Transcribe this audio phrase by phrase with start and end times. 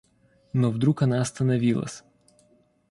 [0.51, 2.03] Но вдруг она остановилась.